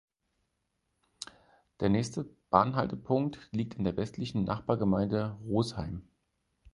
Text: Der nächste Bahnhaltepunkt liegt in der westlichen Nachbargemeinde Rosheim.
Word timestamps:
Der 1.79 1.89
nächste 1.89 2.23
Bahnhaltepunkt 2.49 3.37
liegt 3.51 3.75
in 3.75 3.83
der 3.83 3.97
westlichen 3.97 4.45
Nachbargemeinde 4.45 5.37
Rosheim. 5.45 6.01